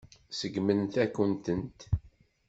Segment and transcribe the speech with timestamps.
[0.29, 1.79] Seggmen-akent-tent.